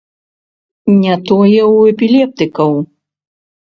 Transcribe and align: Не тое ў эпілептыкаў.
Не 1.01 1.13
тое 1.33 1.61
ў 1.73 1.77
эпілептыкаў. 1.95 2.71